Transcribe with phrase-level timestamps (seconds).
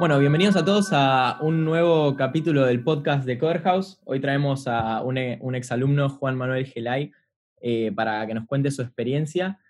[0.00, 4.00] Bueno, bienvenidos a todos a un nuevo capítulo del podcast de Coderhouse.
[4.06, 7.12] Hoy traemos a un, un exalumno, Juan Manuel Gelay,
[7.60, 9.60] eh, para que nos cuente su experiencia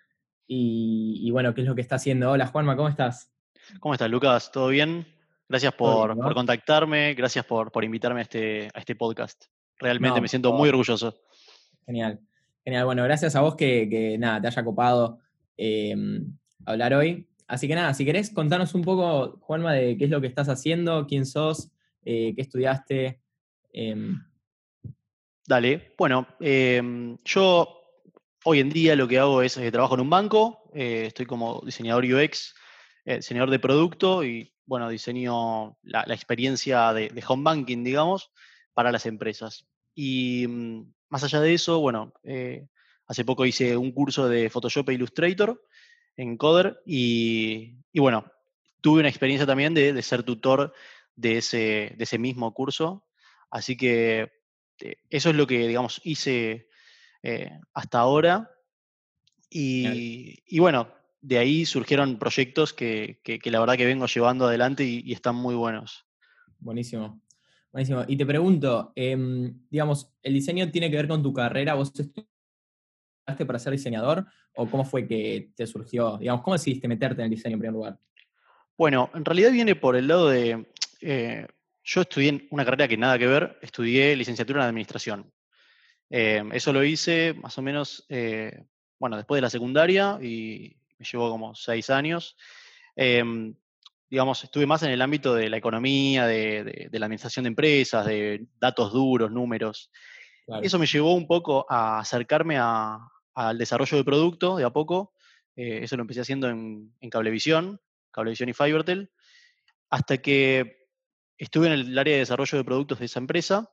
[0.47, 2.31] y, bueno, qué es lo que está haciendo.
[2.31, 3.33] Hola Juanma, ¿cómo estás?
[3.81, 4.53] ¿Cómo estás, Lucas?
[4.53, 5.05] ¿Todo bien?
[5.49, 9.47] Gracias por, contactarme, gracias por, invitarme a este, a este podcast.
[9.81, 11.13] Realmente me siento muy orgulloso.
[11.87, 12.21] Genial,
[12.63, 12.85] genial.
[12.85, 15.19] Bueno, gracias a vos que, nada, te haya copado
[15.57, 15.97] eh,
[16.67, 17.27] hablar hoy.
[17.51, 20.49] Así que nada, si querés contanos un poco, Juanma, de qué es lo que estás
[20.49, 21.73] haciendo, quién sos,
[22.05, 23.21] eh, qué estudiaste.
[23.73, 24.23] Em.
[25.49, 27.83] Dale, bueno, em, yo
[28.45, 31.61] hoy en día lo que hago es eh, trabajo en un banco, eh, estoy como
[31.65, 32.55] diseñador UX,
[33.05, 38.31] diseñador de producto y bueno, diseño la, experiencia de, home banking, digamos,
[38.75, 39.67] para las empresas.
[39.93, 42.13] Y mm, más allá de eso, bueno,
[43.09, 45.61] hace poco hice un curso de Photoshop e Illustrator
[46.17, 48.25] en Coder y, bueno,
[48.81, 50.73] tuve una experiencia también de, ser tutor
[51.17, 53.05] de ese, de ese, mismo curso,
[53.51, 54.33] así que
[54.81, 56.69] eh, eso es lo que, digamos, hice
[57.23, 58.51] eh, hasta ahora
[59.51, 60.89] y, bueno,
[61.21, 66.07] de ahí surgieron proyectos que, la verdad que vengo llevando adelante y, están muy buenos.
[66.59, 67.21] Buenísimo.
[67.73, 68.05] Buenísimo.
[68.07, 71.75] Y te pregunto, em, digamos, ¿el diseño tiene que ver con tu carrera?
[71.75, 71.93] ¿Vos
[73.25, 76.19] para ser diseñador o cómo fue que te surgió?
[76.19, 77.99] Digamos, ¿cómo decidiste meterte en el diseño en primer lugar?
[78.77, 80.67] Bueno, en realidad viene por el lado de...
[81.03, 81.47] Eh,
[81.83, 85.33] yo estudié una carrera que nada que ver, estudié licenciatura en administración.
[86.09, 88.65] Eh, eso lo hice más o menos, eh,
[88.99, 92.37] bueno, después de la secundaria y me llevó como seis años.
[94.09, 98.47] digamos, estuve más en el ámbito de la economía, de, la administración de empresas, de
[98.59, 99.91] datos duros, números.
[100.63, 105.15] Eso me llevó un poco a acercarme al desarrollo de producto de a poco.
[105.57, 109.11] Eh, eso lo empecé haciendo en, Cablevisión, Cablevisión y Fibertel,
[109.91, 110.89] hasta que
[111.39, 113.71] estuve en el área de desarrollo de productos de esa empresa.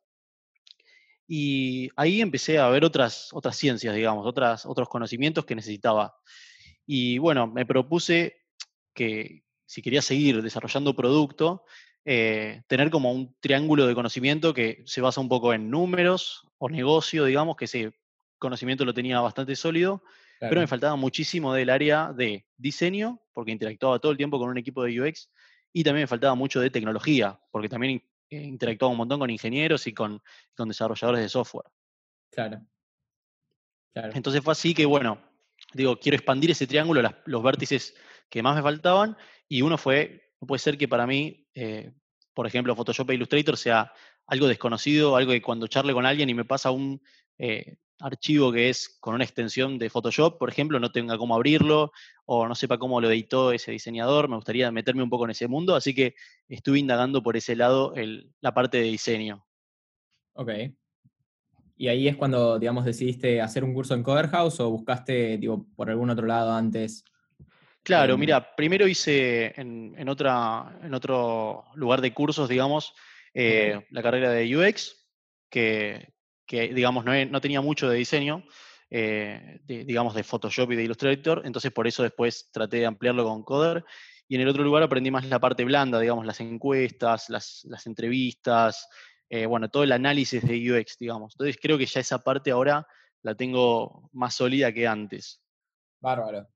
[1.28, 6.16] Y ahí empecé a ver otras, otras ciencias, digamos, otras, otros conocimientos que necesitaba.
[6.86, 8.46] Y bueno, me propuse
[8.94, 11.66] que si quería seguir desarrollando producto,
[12.06, 16.70] eh, tener como un triángulo de conocimiento que se basa un poco en números o
[16.70, 17.94] negocio, digamos, que ese
[18.38, 20.04] conocimiento lo tenía bastante sólido,
[20.40, 24.58] pero me faltaba muchísimo del área de diseño, porque interactuaba todo el tiempo con un
[24.58, 25.30] equipo de UX,
[25.74, 29.88] y también me faltaba mucho de tecnología, porque también eh, interactuaba un montón con ingenieros
[29.88, 30.22] y con,
[30.56, 31.66] con desarrolladores de software.
[32.32, 32.62] Claro.
[33.94, 34.12] claro.
[34.14, 35.20] Entonces fue así que, bueno,
[35.74, 37.96] digo, quiero expandir ese triángulo, los vértices
[38.30, 39.18] que más me faltaban,
[39.48, 41.94] y uno fue, no puede ser que para mí, eh,
[42.34, 43.92] por ejemplo, Photoshop e Illustrator sea
[44.28, 47.02] algo desconocido, algo que cuando charle con alguien y me pasa un,
[47.38, 51.92] eh, archivo que es con una extensión de Photoshop, por ejemplo, no tenga cómo abrirlo
[52.26, 54.30] o no sepa cómo lo editó ese diseñador.
[54.30, 56.16] Me gustaría meterme un poco en ese mundo, así que
[56.48, 57.94] estuve indagando por ese lado
[58.42, 59.46] la parte de diseño.
[60.34, 60.52] Ok.
[61.80, 65.90] ¿Y ahí es cuando, digamos, decidiste hacer un curso en Coderhouse o buscaste, digo, por
[65.90, 67.04] algún otro lado antes?
[67.84, 72.94] Claro, em, mira, primero hice en, otra, en otro lugar de cursos, digamos,
[73.40, 75.08] eh, la carrera de UX,
[75.48, 76.12] que,
[76.48, 78.44] que digamos no, tenía mucho de diseño,
[78.90, 83.44] eh, digamos de Photoshop y de Illustrator, entonces por eso después traté de ampliarlo con
[83.44, 83.86] Coder.
[84.28, 88.88] Y en el otro lugar aprendí más la parte blanda, digamos, las encuestas, las, entrevistas,
[89.30, 91.36] eh, bueno, todo el análisis de UX, digamos.
[91.36, 92.88] Entonces creo que ya esa parte ahora
[93.22, 95.44] la tengo más sólida que antes.
[96.02, 96.48] Bárbaro.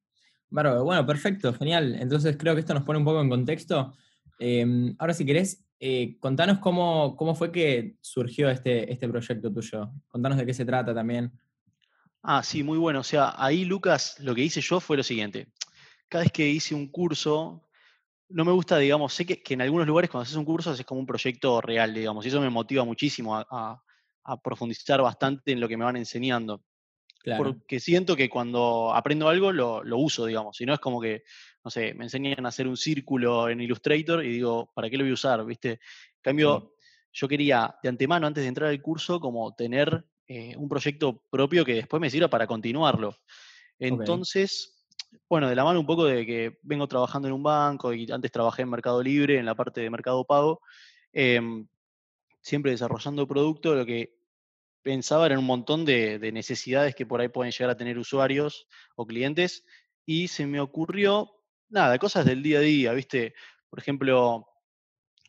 [0.50, 0.84] Bárbaro.
[0.84, 1.96] Bueno, perfecto, genial.
[2.00, 3.94] Entonces creo que esto nos pone un poco en contexto.
[4.44, 9.91] Em, ahora, si querés, eh, contanos cómo, cómo, fue que surgió este, este proyecto tuyo.
[10.07, 11.31] Contanos de qué se trata también.
[12.24, 13.02] Ah, sí, muy bueno.
[13.02, 15.47] O sea, ahí, Lucas, lo que hice yo fue lo siguiente.
[16.09, 17.68] Cada vez que hice un curso,
[18.29, 21.00] no me gusta, digamos, sé que, en algunos lugares cuando haces un curso haces como
[21.00, 23.84] un proyecto real, digamos, y eso me motiva muchísimo a,
[24.44, 26.63] profundizar bastante en lo que me van enseñando.
[27.38, 31.23] Porque siento que cuando aprendo algo lo, lo uso, digamos, si no es como que
[31.64, 35.03] no sé, me enseñan a hacer un círculo en Illustrator y digo, ¿para qué lo
[35.03, 35.46] voy a usar?
[35.46, 35.72] ¿Viste?
[35.72, 36.73] En cambio,
[37.14, 41.64] yo quería de antemano, antes de entrar al curso, como tener eh, un proyecto propio
[41.64, 43.16] que después me sirva para continuarlo.
[43.78, 44.88] Entonces,
[45.29, 48.32] bueno, de la mano un poco de que vengo trabajando en un banco y antes
[48.32, 50.62] trabajé en Mercado Libre, en la parte de Mercado Pago,
[51.12, 51.67] em,
[52.41, 54.21] siempre desarrollando producto, lo que
[54.81, 58.67] pensaba era un montón de, de, necesidades que por ahí pueden llegar a tener usuarios
[58.95, 59.66] o clientes,
[60.05, 61.31] y se me ocurrió
[61.69, 63.33] nada, cosas del día a día, ¿viste?
[63.69, 64.47] Por ejemplo,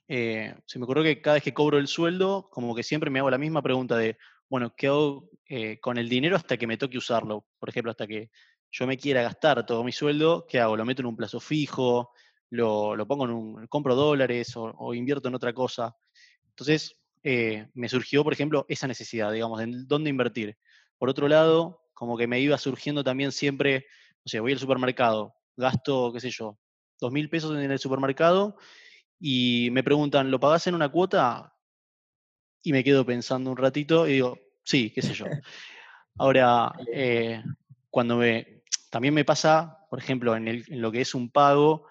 [0.08, 3.20] eh, se me ocurrió que cada vez que cobro el sueldo, como que siempre me
[3.20, 4.18] hago la misma pregunta de,
[4.48, 7.46] bueno, ¿qué hago eh, con el dinero hasta que me toque usarlo?
[7.58, 8.30] Por ejemplo, hasta que
[8.70, 10.76] yo me quiera gastar todo mi sueldo, ¿qué hago?
[10.76, 12.12] ¿Lo meto en un plazo fijo?
[12.52, 15.96] lo, pongo en un, compro dólares o, invierto en otra cosa.
[16.50, 20.56] Entonces, eh, me surgió, por ejemplo, esa necesidad, digamos, de dónde invertir.
[20.98, 23.86] Por otro lado, como que me iba surgiendo también siempre,
[24.24, 26.58] o sea, voy al supermercado, gasto, qué sé yo,
[27.00, 28.56] dos mil pesos en el supermercado
[29.18, 31.54] y me preguntan, ¿lo pagás en una cuota?
[32.62, 35.26] Y me quedo pensando un ratito y digo, sí, qué sé yo.
[36.18, 37.42] Ahora, eh,
[37.90, 41.86] cuando me, también me pasa, por ejemplo, en, lo que es un pago,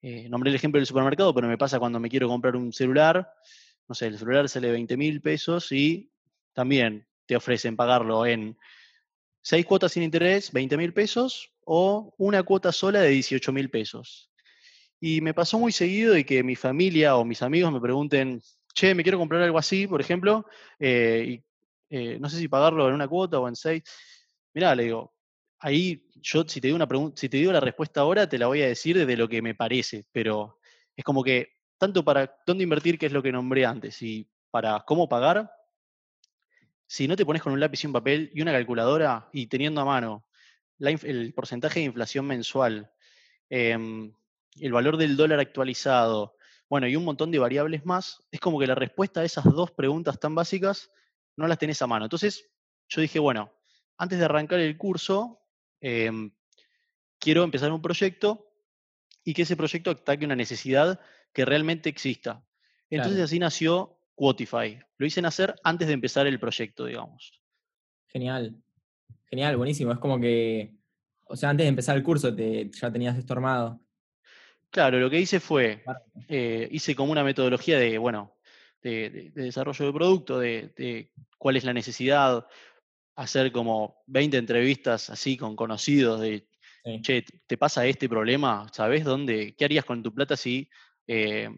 [0.00, 3.30] eh, nombré el ejemplo del supermercado, pero me pasa cuando me quiero comprar un celular,
[3.88, 6.10] no sé, el celular sale 20 mil pesos y
[6.52, 8.56] también te ofrecen pagarlo en
[9.42, 14.30] seis cuotas sin interés, 20 mil pesos, o una cuota sola de 18 mil pesos.
[15.00, 18.40] Y me pasó muy seguido de que mi familia o mis amigos me pregunten,
[18.74, 20.46] che, me quiero comprar algo así, por ejemplo,
[20.78, 21.44] eh, y
[21.90, 23.82] eh, no sé si pagarlo en una cuota o en seis.
[24.54, 25.14] Mirá, le digo,
[25.58, 28.62] ahí yo si te digo una si te digo la respuesta ahora, te la voy
[28.62, 30.58] a decir desde lo que me parece, pero
[30.96, 31.52] es como que
[31.82, 35.52] tanto para dónde invertir, que es lo que nombré antes, y para cómo pagar,
[36.86, 39.80] si no te pones con un lápiz y un papel y una calculadora y teniendo
[39.80, 40.24] a mano
[40.78, 42.92] el porcentaje de inflación mensual,
[43.50, 44.14] em,
[44.60, 46.36] el valor del dólar actualizado,
[46.68, 49.72] bueno, y un montón de variables más, es como que la respuesta a esas dos
[49.72, 50.88] preguntas tan básicas
[51.34, 52.04] no las tenés a mano.
[52.04, 52.48] Entonces,
[52.88, 53.52] yo dije, bueno,
[53.96, 55.40] antes de arrancar el curso,
[55.80, 56.30] em,
[57.18, 58.52] quiero empezar un proyecto
[59.24, 61.00] y que ese proyecto ataque una necesidad
[61.32, 62.44] que realmente exista.
[62.90, 64.78] Entonces así nació Quotify.
[64.98, 67.40] Lo hice nacer antes de empezar el proyecto, digamos.
[68.08, 68.54] Genial.
[69.30, 69.92] Genial, buenísimo.
[69.92, 70.74] Es como que,
[71.24, 73.80] o sea, antes de empezar el curso te, ya tenías esto armado.
[74.70, 75.82] Claro, lo que hice fue,
[76.28, 78.36] eh, hice como una metodología de, bueno,
[78.82, 82.46] de, desarrollo de producto, de, cuál es la necesidad,
[83.16, 86.46] hacer como 20 entrevistas así con conocidos de,
[87.02, 88.66] che, ¿te pasa este problema?
[88.72, 89.54] ¿Sabes dónde?
[89.56, 90.68] ¿Qué harías con tu plata si,
[91.06, 91.48] eh,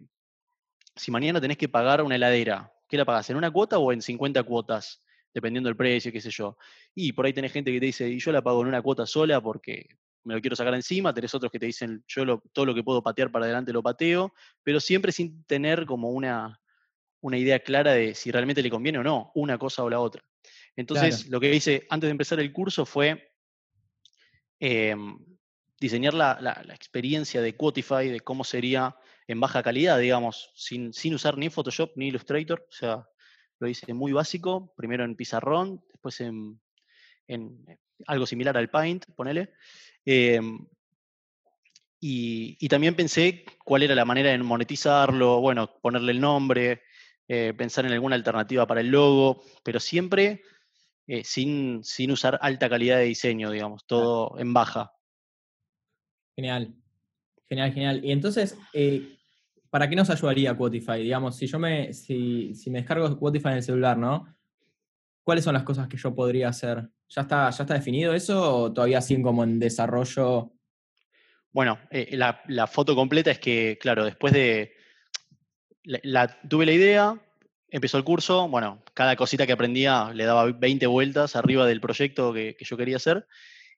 [0.97, 2.73] si mañana tenés que pagar una heladera?
[2.89, 3.31] ¿Qué la pagas?
[3.31, 5.03] ¿En una cuota o en 50 cuotas?
[5.33, 6.57] Dependiendo del precio, qué sé yo.
[6.95, 9.05] Y por ahí tenés gente que te dice, y yo la pago en una cuota
[9.07, 9.89] sola porque
[10.25, 13.03] me lo quiero sacar encima, tenés otros que te dicen, yo todo lo que puedo
[13.03, 14.33] patear para adelante lo pateo,
[14.63, 16.61] pero siempre sin tener como una,
[17.21, 20.23] una idea clara de si realmente le conviene o no, una cosa o la otra.
[20.77, 23.33] Entonces, lo que hice antes de empezar el curso fue
[24.59, 25.17] em,
[25.79, 28.97] diseñar la, experiencia de Quotify, de cómo sería
[29.27, 32.67] en baja calidad, digamos, sin, sin usar ni Photoshop ni Illustrator.
[32.69, 33.09] O sea,
[33.59, 36.61] lo hice muy básico, primero en pizarrón, después en,
[38.07, 39.53] algo similar al Paint, ponele.
[40.05, 40.67] Em,
[42.01, 46.83] y, y, también pensé cuál era la manera de monetizarlo, bueno, ponerle el nombre,
[47.27, 50.43] eh, pensar en alguna alternativa para el logo, pero siempre
[51.07, 54.93] eh, sin, sin, usar alta calidad de diseño, digamos, todo en baja.
[56.37, 56.75] Genial,
[57.49, 58.05] genial, genial.
[58.05, 59.17] Y entonces, eh,
[59.71, 61.03] ¿para qué nos ayudaría Quotify?
[61.03, 64.35] Digamos, si yo me, si, me descargo Quotify en el celular, ¿no?
[65.23, 66.89] ¿Cuáles son las cosas que yo podría hacer?
[67.09, 70.53] ¿Ya está, ya está definido eso o todavía siguen como en desarrollo?
[71.53, 71.79] Bueno,
[72.11, 74.75] la, la, foto completa es que, claro, después de,
[76.49, 77.21] tuve la idea,
[77.69, 82.33] empezó el curso, bueno, cada cosita que aprendía le daba 20 vueltas arriba del proyecto
[82.33, 83.27] que, yo quería hacer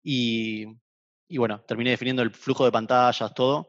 [0.03, 0.67] y,
[1.31, 3.69] bueno, terminé definiendo el flujo de pantallas, todo,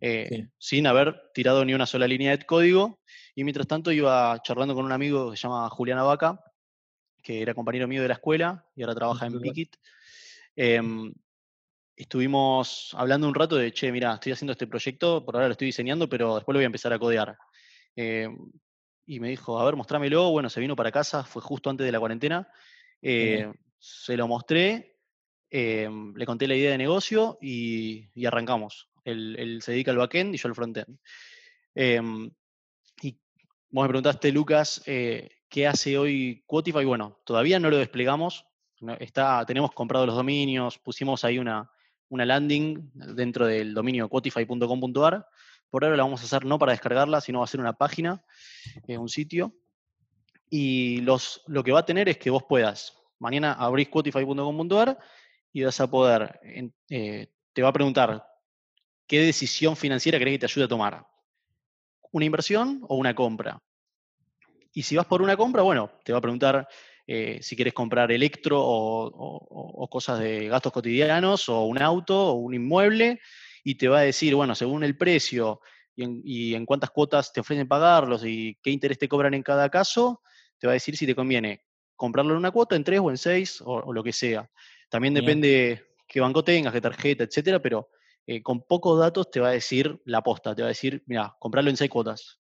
[0.00, 3.00] eh, sin haber tirado ni una sola línea de código
[3.34, 6.40] y mientras tanto iba charlando con un amigo que se llama Julián Vaca,
[7.22, 9.76] que era compañero mío de la escuela y ahora trabaja en Pikit.
[10.56, 11.12] Em,
[11.96, 15.66] estuvimos hablando un rato de, che, mira, estoy haciendo este proyecto, por ahora lo estoy
[15.66, 17.36] diseñando, pero después lo voy a empezar a codear.
[17.96, 18.28] Eh,
[19.06, 20.30] y me dijo, a ver, mostrámelo.
[20.30, 22.48] Bueno, se vino para casa, fue justo antes de la cuarentena.
[23.02, 24.93] Eh, se lo mostré,
[25.56, 28.88] eh, le conté la idea de negocio y, arrancamos.
[29.04, 30.98] Él, se dedica al backend y yo al frontend.
[31.74, 31.98] y
[33.70, 36.84] vos me preguntaste, Lucas, ¿qué hace hoy Quotify?
[36.84, 38.46] Bueno, todavía no lo desplegamos.
[38.98, 41.70] Está, tenemos comprado los dominios, pusimos ahí una,
[42.08, 45.26] una landing dentro del dominio quotify.com.ar
[45.74, 48.24] por ahora la vamos a hacer no para descargarla, sino va a ser una página,
[48.86, 49.56] eh, un sitio.
[50.48, 54.96] Y los, lo que va a tener es que vos puedas, mañana abrís quotify.com.ar
[55.54, 56.40] y vas a poder,
[56.90, 58.26] eh, te va a preguntar
[59.06, 61.06] qué decisión financiera querés que te ayude a tomar.
[62.10, 63.62] ¿Una inversión o una compra?
[64.72, 66.66] Y si vas por una compra, bueno, te va a preguntar
[67.06, 72.54] eh, si quieres comprar electro o, cosas de gastos cotidianos, o un auto, o un
[72.54, 73.20] inmueble,
[73.62, 75.60] y te va a decir, bueno, según el precio
[75.94, 80.20] y en, cuántas cuotas te ofrecen pagarlos y qué interés te cobran en cada caso,
[80.58, 81.62] te va a decir si te conviene
[81.94, 84.50] comprarlo en una cuota, en tres o en seis, o, lo que sea.
[84.94, 87.88] También depende qué banco tengas, qué tarjeta, etcétera, pero
[88.28, 91.34] eh, con pocos datos te va a decir la posta, te va a decir, mira,
[91.40, 92.38] comprarlo en seis cuotas.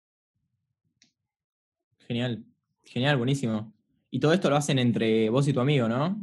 [2.07, 2.45] Genial,
[2.83, 3.73] genial, buenísimo.
[4.11, 6.15] Y todo esto lo hacen entre vos y tu amigo, ¿no?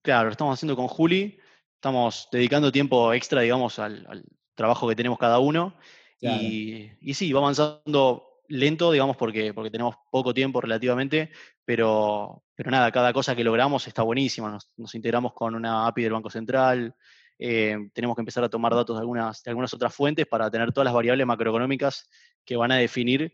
[0.00, 1.38] Claro, lo estamos haciendo con Juli,
[1.74, 4.24] estamos dedicando tiempo extra, digamos, al,
[4.54, 5.76] trabajo que tenemos cada uno.
[6.22, 11.30] Y, y, sí, va avanzando lento, digamos, porque, porque tenemos poco tiempo relativamente,
[11.70, 14.58] pero, pero nada, cada cosa que logramos está buenísima.
[14.76, 16.96] Nos, integramos con una API del Banco Central,
[17.38, 20.72] eh, tenemos que empezar a tomar datos de algunas, de algunas otras fuentes para tener
[20.72, 22.10] todas las variables macroeconómicas
[22.44, 23.32] que van a definir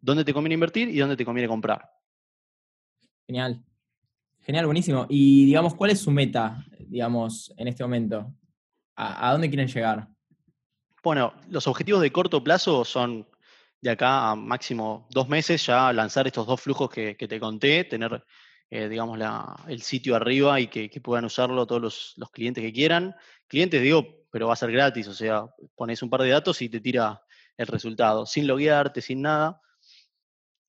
[0.00, 1.90] dónde te conviene invertir y dónde te conviene comprar.
[3.26, 3.60] Genial.
[4.42, 5.06] Genial, buenísimo.
[5.08, 8.32] Y digamos, ¿cuál es su meta, digamos, en este momento?
[8.94, 10.06] ¿A, a dónde quieren llegar?
[11.02, 13.26] Bueno, los objetivos de corto plazo son
[13.84, 18.24] de acá a máximo dos meses ya lanzar estos dos flujos que, te conté, tener,
[18.70, 19.18] eh, digamos,
[19.68, 23.14] el sitio arriba y que, puedan usarlo todos los, clientes que quieran.
[23.46, 26.70] Clientes, digo, pero va a ser gratis, o sea, pones un par de datos y
[26.70, 27.20] te tira
[27.58, 29.60] el resultado, sin loguearte, sin nada.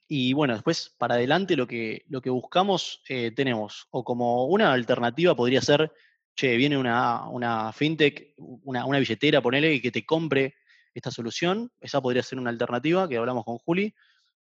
[0.10, 4.74] Y bueno, después para adelante lo que, lo que buscamos eh, tenemos, o como una
[4.74, 5.90] alternativa podría ser,
[6.36, 10.56] che, viene una, una fintech, una, una billetera, ponele, y que te compre
[10.96, 11.72] esta solución.
[11.80, 13.94] Esa podría ser una alternativa que hablamos con Juli.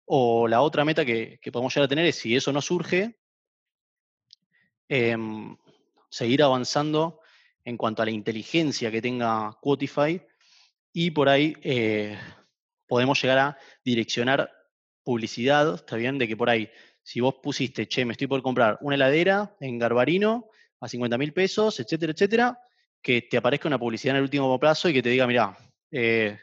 [0.05, 3.19] O la otra meta que, podemos llegar a tener es, si eso no surge,
[4.87, 5.55] em,
[6.09, 7.21] seguir avanzando
[7.63, 10.19] en cuanto a la inteligencia que tenga Quotify
[10.91, 12.17] y por ahí eh,
[12.87, 14.51] podemos llegar a direccionar
[15.03, 16.69] publicidad, está bien, de que por ahí,
[17.03, 21.33] si vos pusiste, che, me estoy por comprar una heladera en Garbarino a 50 mil
[21.33, 22.59] pesos, etcétera, etcétera,
[23.01, 25.55] que te aparezca una publicidad en el último plazo y que te diga, mira,
[25.91, 26.37] eh,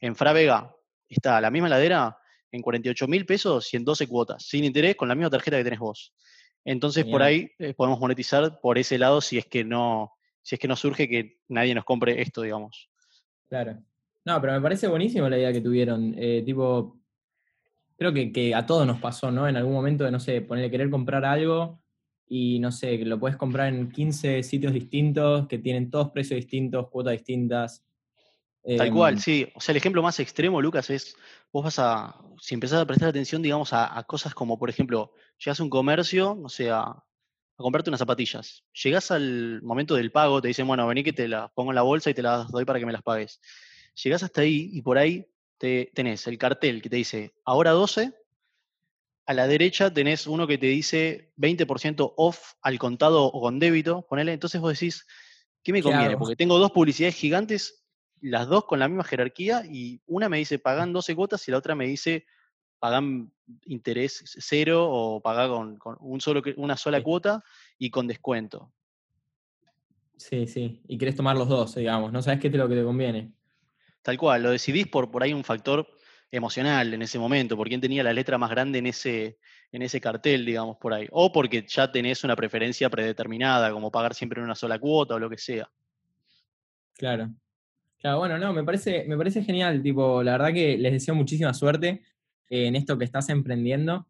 [0.00, 0.74] en Fravega
[1.08, 2.16] está la misma ladera
[2.50, 5.64] en 48 mil pesos y en 12 cuotas, sin interés, con la misma tarjeta que
[5.64, 6.12] tenés vos.
[6.64, 10.12] Entonces, por ahí eh, podemos monetizar por ese lado si es que no,
[10.42, 12.88] si es que no surge que nadie nos compre esto, digamos.
[13.48, 13.82] Claro.
[14.24, 16.14] No, pero me parece buenísimo la idea que tuvieron.
[16.16, 17.00] Eh, tipo,
[17.96, 19.48] creo que, a todos nos pasó, ¿no?
[19.48, 21.80] En algún momento de, no sé, ponerle querer comprar algo
[22.28, 26.36] y, no sé, que lo puedes comprar en 15 sitios distintos, que tienen todos precios
[26.36, 27.84] distintos, cuotas distintas.
[28.64, 29.48] Tal cual, em, sí.
[29.54, 31.16] O sea, el ejemplo más extremo, Lucas, es
[31.52, 35.58] vos vas a, si empezás a prestar atención, digamos, a, cosas como, por ejemplo, llegas
[35.58, 37.02] a un comercio, no sé, a,
[37.56, 38.64] comprarte unas zapatillas.
[38.82, 41.82] Llegás al momento del pago, te dicen, bueno, vení que te las pongo en la
[41.82, 43.40] bolsa y te las doy para que me las pagues.
[44.02, 45.26] Llegás hasta ahí y por ahí
[45.58, 48.12] te, tenés el cartel que te dice, ahora 12,
[49.26, 54.06] a la derecha tenés uno que te dice 20% off al contado o con débito,
[54.08, 55.06] ponele, entonces vos decís,
[55.62, 56.16] ¿qué me conviene?
[56.16, 57.81] Porque tengo dos publicidades gigantes
[58.22, 61.58] las dos con la misma jerarquía y una me dice pagan 12 cuotas y la
[61.58, 62.24] otra me dice
[62.78, 63.32] pagan
[63.66, 67.44] interés cero o pagan con, un solo, una sola cuota
[67.78, 68.72] y con descuento.
[70.16, 70.80] Sí, sí.
[70.88, 72.12] Y querés tomar los dos, digamos.
[72.12, 73.32] No sabes qué es lo que te conviene.
[74.02, 74.42] Tal cual.
[74.42, 75.86] Lo decidís por, por ahí un factor
[76.30, 79.38] emocional en ese momento, por quién tenía la letra más grande en ese,
[79.70, 81.06] en ese cartel, digamos, por ahí.
[81.10, 85.30] O porque ya tenés una preferencia predeterminada, como pagar siempre una sola cuota o lo
[85.30, 85.70] que sea.
[86.94, 87.30] Claro.
[88.02, 89.82] Bueno, no, me parece, me parece genial.
[89.82, 92.02] Tipo, la verdad que les deseo muchísima suerte
[92.48, 94.06] en esto que estás emprendiendo.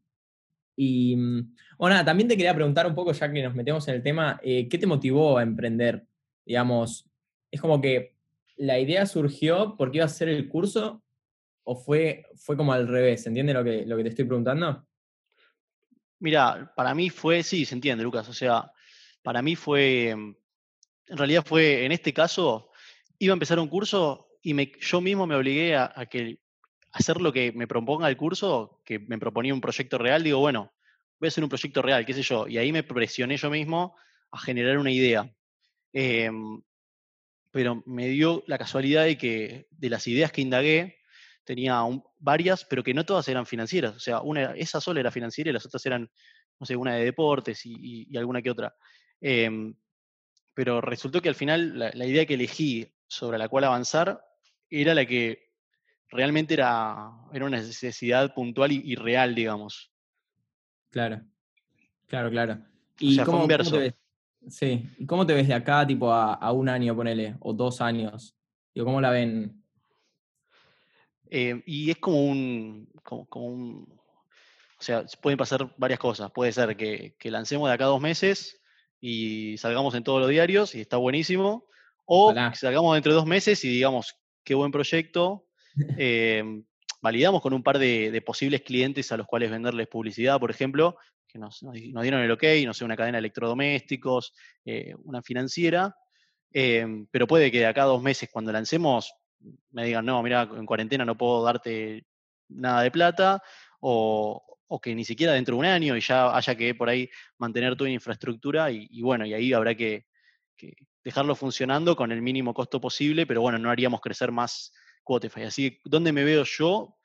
[0.76, 4.02] Y mm, bueno, también te quería preguntar un poco, ya que nos metemos en el
[4.02, 6.06] tema, eh, ¿qué te motivó a emprender?
[6.44, 7.08] Digamos,
[7.50, 8.16] es como que
[8.56, 11.02] la idea surgió porque ibas a hacer el curso
[11.64, 14.87] o fue, fue como al revés, ¿entiendes lo que, lo que te estoy preguntando?
[16.18, 18.72] Mira, para mí fue, sí, se entiende, Lucas, o sea,
[19.22, 20.34] para mí fue, mm,
[21.08, 22.71] en realidad fue, en este caso,
[23.24, 25.94] iba a empezar un curso y yo mismo me obligué a,
[26.92, 30.72] hacer lo que me proponga el curso, que me proponía un proyecto real, digo, bueno,
[31.20, 33.96] voy a hacer un proyecto real, qué sé yo, y ahí me presioné yo mismo
[34.32, 35.32] a generar una idea.
[35.92, 36.60] Em,
[37.52, 40.98] pero me dio la casualidad de que de las ideas que indagué,
[41.44, 41.80] tenía
[42.18, 43.94] varias, pero que no todas eran financieras.
[43.94, 46.10] O sea, una, esa sola era financiera y las otras eran,
[46.58, 48.74] no sé, una de deportes y, alguna que otra.
[49.20, 49.76] Em,
[50.54, 54.25] pero resultó que al final la, idea que elegí sobre la cual avanzar
[54.71, 55.50] era la que
[56.09, 59.92] realmente era, era una necesidad puntual y, real, digamos.
[60.88, 61.21] Claro,
[62.07, 62.59] claro, claro.
[62.99, 63.95] ¿Y cómo, te ves?
[64.49, 68.35] Sí, ¿y cómo te ves de acá, tipo, a, un año, ponele, o dos años?
[68.75, 69.62] Digo, ¿cómo la ven?
[71.28, 74.00] Eh, y es como un, como, un,
[74.78, 76.31] o sea, pueden pasar varias cosas.
[76.31, 78.62] Puede ser que, que, lancemos de acá a dos meses
[79.02, 81.66] y salgamos en todos los diarios y está buenísimo.
[82.04, 85.47] O salgamos dentro de dos meses y digamos, qué buen proyecto.
[85.97, 86.64] Em,
[87.00, 91.38] validamos con un par de, posibles clientes a los cuales venderles publicidad, por ejemplo, que
[91.38, 95.97] nos, dieron el ok, no sé, una cadena de electrodomésticos, eh, una financiera.
[96.52, 99.14] Em, pero puede que de acá a dos meses, cuando lancemos,
[99.71, 102.04] me digan, no, mira, en cuarentena no puedo darte
[102.49, 103.42] nada de plata,
[103.80, 104.42] o,
[104.82, 107.90] que ni siquiera dentro de un año y ya haya que por ahí mantener toda
[107.90, 110.06] infraestructura y, bueno, y ahí habrá que,
[111.04, 115.44] dejarlo funcionando con el mínimo costo posible, pero bueno, no haríamos crecer más Quotify.
[115.44, 116.97] Así que, ¿dónde me veo yo?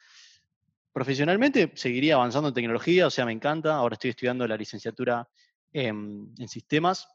[0.94, 3.76] Profesionalmente seguiría avanzando en tecnología, o sea, me encanta.
[3.76, 5.28] Ahora estoy estudiando la licenciatura
[5.72, 7.08] en, en sistemas.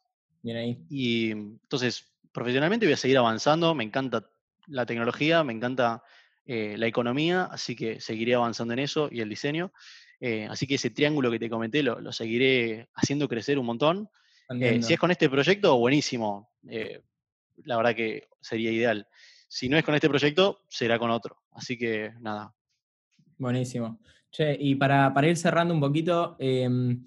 [0.43, 0.85] Bien ahí.
[0.89, 4.29] Y entonces, profesionalmente voy a seguir avanzando, me encanta
[4.67, 6.03] la tecnología, me encanta
[6.45, 9.73] eh, la economía, así que seguiré avanzando en eso y el diseño.
[10.21, 14.09] Eh, así que ese triángulo que te comenté lo, seguiré haciendo crecer un montón.
[14.51, 16.51] Eh, si es con este proyecto, buenísimo.
[17.65, 19.07] la verdad que sería ideal.
[19.49, 21.43] Si no es con este proyecto, será con otro.
[21.51, 22.55] Así que nada.
[23.37, 24.01] Buenísimo.
[24.31, 27.05] Che, y para, para ir cerrando un poquito, em,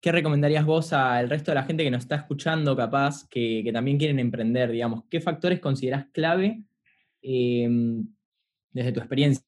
[0.00, 3.72] ¿qué recomendarías vos al resto de la gente que nos está escuchando, capaz, que, que
[3.72, 5.04] también quieren emprender, digamos?
[5.10, 6.62] ¿Qué factores considerás clave
[7.20, 8.06] em,
[8.70, 9.42] desde tu experiencia,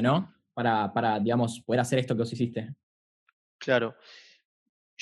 [0.00, 0.32] ¿no?
[0.54, 2.72] Para, para, digamos, poder hacer esto que vos hiciste.
[3.58, 3.96] Claro.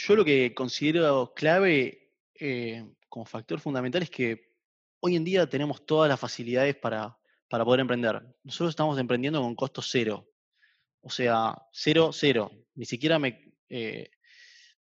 [0.02, 4.54] Yo lo que considero clave eh, como factor fundamental es que
[5.00, 8.22] hoy en día tenemos todas las facilidades para, para poder emprender.
[8.42, 10.26] Nosotros estamos emprendiendo con costo cero.
[11.02, 12.50] O sea, cero, cero.
[12.74, 14.10] Ni siquiera me, eh,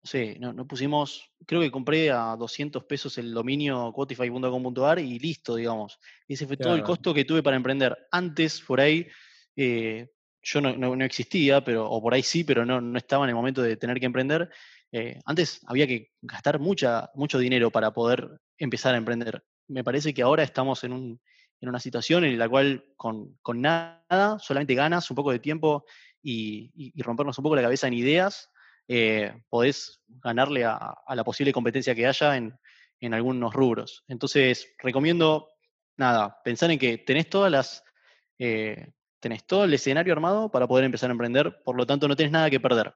[0.03, 5.55] no sé, no, pusimos, creo que compré a 200 pesos el dominio quotify.com.ar y listo,
[5.55, 5.99] digamos.
[6.27, 7.95] Y ese fue todo el costo que tuve para emprender.
[8.09, 9.07] Antes, por ahí,
[9.55, 10.09] eh,
[10.43, 13.61] yo no, existía, pero, o por ahí sí, pero no, no estaba en el momento
[13.61, 14.49] de tener que emprender.
[14.91, 19.43] Eh, antes había que gastar mucha, mucho dinero para poder empezar a emprender.
[19.67, 21.21] Me parece que ahora estamos en, un,
[21.61, 25.85] en una situación en la cual con, con, nada, solamente ganas un poco de tiempo
[26.21, 28.49] y, rompernos un poco la cabeza en ideas
[28.87, 32.53] eh, podés ganarle a, la posible competencia que haya en,
[33.13, 34.03] algunos rubros.
[34.07, 35.49] Entonces, recomiendo,
[35.97, 37.83] nada, pensar en que tenés todas las...
[38.39, 42.15] Eh, tenés todo el escenario armado para poder empezar a emprender, por lo tanto no
[42.15, 42.93] tenés nada que perder.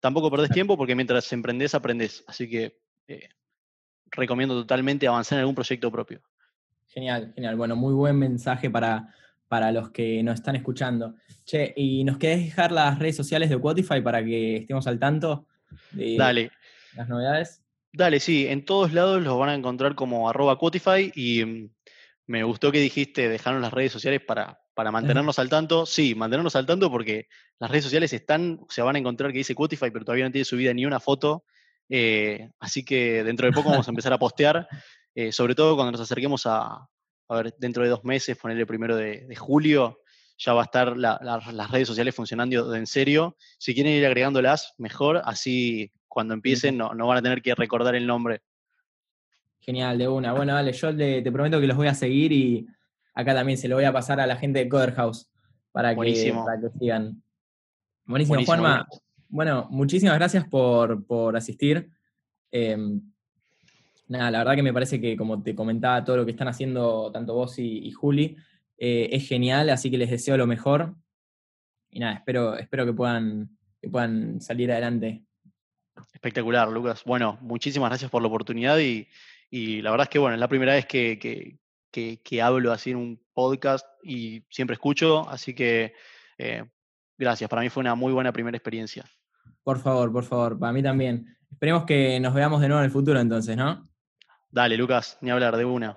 [0.00, 2.24] Tampoco perdés tiempo porque mientras emprendés, aprendés.
[2.26, 3.28] Así que eh,
[4.10, 6.22] recomiendo totalmente avanzar en algún proyecto propio.
[6.86, 7.56] Genial, genial.
[7.56, 9.14] Bueno, muy buen mensaje para,
[9.46, 11.16] para los que nos están escuchando.
[11.44, 15.46] Che, ¿y nos querés dejar las redes sociales de Quotify para que estemos al tanto
[15.90, 16.50] de
[16.96, 17.62] las novedades?
[17.92, 21.70] Dale, sí, en todos lados los van a encontrar como arroba Quotify y mm,
[22.26, 25.86] me gustó que dijiste dejarnos las redes sociales para, para mantenernos al tanto.
[25.86, 27.26] Sí, mantenernos al tanto porque
[27.58, 30.44] las redes sociales están, se van a encontrar que dice Quotify, pero todavía no tiene
[30.44, 31.42] subida ni una foto.
[31.88, 34.68] Eh, así que dentro de poco vamos a empezar a postear,
[35.16, 36.86] eh, sobre todo cuando nos acerquemos a,
[37.28, 39.98] a ver, dentro de dos meses, ponerle primero de, julio,
[40.38, 43.36] ya va a estar las redes sociales funcionando en serio.
[43.58, 48.06] Si quieren ir agregándolas, mejor, así cuando empiecen no, van a tener que recordar el
[48.06, 48.42] nombre.
[49.58, 50.34] Genial, de una.
[50.34, 52.68] Bueno, dale, yo te prometo que los voy a seguir y
[53.18, 55.28] acá también se lo voy a pasar a la gente de Coder House
[55.72, 56.14] para, que,
[56.78, 57.20] sigan.
[58.04, 58.86] Buenísimo, Juanma.
[59.28, 61.90] Bueno, muchísimas gracias por, asistir.
[62.52, 63.02] Em,
[64.06, 67.10] nada, la verdad que me parece que, como te comentaba, todo lo que están haciendo
[67.10, 68.36] tanto vos y, Juli
[68.78, 70.94] eh, es genial, así que les deseo lo mejor.
[71.90, 73.50] Y nada, espero, espero que puedan,
[73.82, 75.24] que puedan salir adelante.
[76.14, 77.02] Espectacular, Lucas.
[77.04, 79.08] Bueno, muchísimas gracias por la oportunidad y,
[79.82, 81.58] la verdad es que, bueno, es la primera vez que,
[82.42, 85.94] hablo así en un podcast y siempre escucho, así que
[86.38, 86.64] eh,
[87.16, 87.48] gracias.
[87.48, 89.04] Para mí fue una muy buena primera experiencia.
[89.62, 91.36] Por favor, por favor, para mí también.
[91.50, 93.88] Esperemos que nos veamos de nuevo en el futuro entonces, ¿no?
[94.50, 95.96] Dale, Lucas, ni hablar de una.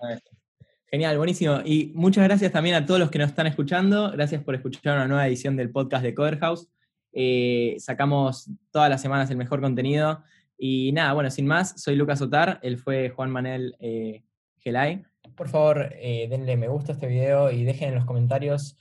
[0.87, 1.61] Genial, buenísimo.
[1.63, 4.11] Y muchas gracias también a todos los que nos están escuchando.
[4.11, 6.67] Gracias por escuchar una nueva edición del podcast de Coder House.
[7.13, 10.23] Eh, sacamos todas las semanas el mejor contenido.
[10.57, 14.23] Y nada, bueno, sin más, soy Lucas Otar, él fue Juan Manuel eh,
[14.59, 15.03] Gelay.
[15.41, 18.77] Por favor, eh, denle me gusta a este video y dejen en los comentarios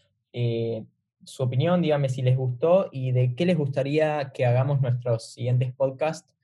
[1.24, 5.72] su opinión, díganme si les gustó y de qué les gustaría que hagamos nuestros siguientes
[5.72, 6.36] podcasts.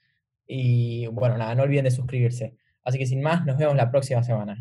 [0.46, 2.56] Y bueno, nada, no olviden de suscribirse.
[2.82, 4.56] Así que sin más, nos vemos la próxima semana.